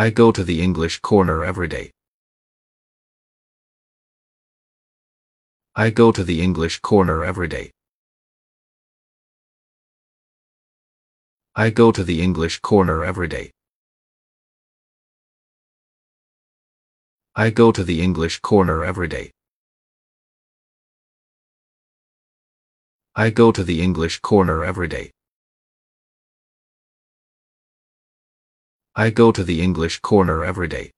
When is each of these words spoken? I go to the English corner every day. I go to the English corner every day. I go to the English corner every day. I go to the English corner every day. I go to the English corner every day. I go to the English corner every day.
I 0.00 0.10
go 0.10 0.30
to 0.30 0.44
the 0.44 0.62
English 0.62 1.00
corner 1.00 1.44
every 1.44 1.66
day. 1.66 1.90
I 5.74 5.90
go 5.90 6.12
to 6.12 6.22
the 6.22 6.40
English 6.40 6.78
corner 6.78 7.24
every 7.24 7.48
day. 7.48 7.72
I 11.56 11.70
go 11.70 11.90
to 11.90 12.04
the 12.04 12.22
English 12.22 12.60
corner 12.60 13.04
every 13.04 13.26
day. 13.26 13.50
I 17.34 17.50
go 17.50 17.72
to 17.72 17.82
the 17.82 18.00
English 18.00 18.38
corner 18.38 18.84
every 18.84 19.08
day. 19.08 19.32
I 23.16 23.30
go 23.30 23.50
to 23.50 23.64
the 23.64 23.82
English 23.82 24.20
corner 24.20 24.64
every 24.64 24.86
day. 24.86 25.10
I 28.98 29.10
go 29.10 29.30
to 29.30 29.44
the 29.44 29.62
English 29.62 30.00
corner 30.00 30.44
every 30.44 30.66
day. 30.66 30.90